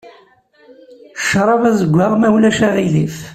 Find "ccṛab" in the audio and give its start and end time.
1.19-1.63